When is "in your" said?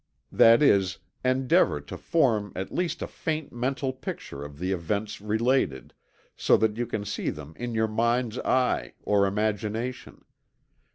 7.55-7.87